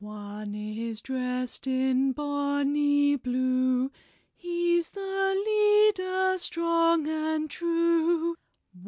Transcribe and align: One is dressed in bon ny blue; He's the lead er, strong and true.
One 0.03 0.55
is 0.55 0.99
dressed 0.99 1.67
in 1.67 2.13
bon 2.13 2.73
ny 2.73 3.15
blue; 3.17 3.91
He's 4.35 4.89
the 4.89 5.39
lead 5.45 5.99
er, 6.03 6.39
strong 6.39 7.07
and 7.07 7.47
true. 7.47 8.35